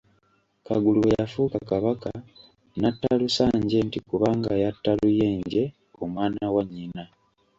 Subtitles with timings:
[0.65, 2.09] Kagulu bwe yafuuka Kabaka
[2.79, 5.63] n'atta Musanje nti kubanga yatta Luyenje
[6.03, 7.03] omwana wa nnyina.